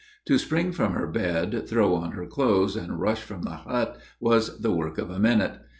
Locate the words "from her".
0.71-1.05